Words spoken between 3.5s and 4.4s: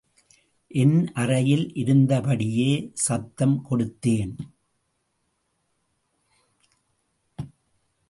கொடுத்தேன்.